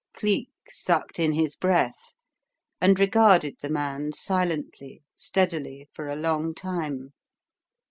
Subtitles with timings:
[0.15, 2.15] Cleek sucked in his breath
[2.81, 7.11] and regarded the man silently, steadily, for a long time.